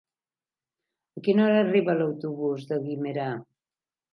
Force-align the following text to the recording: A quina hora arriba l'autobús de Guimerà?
A 1.19 1.23
quina 1.27 1.45
hora 1.47 1.59
arriba 1.65 1.97
l'autobús 1.99 2.67
de 2.73 2.81
Guimerà? 2.89 3.29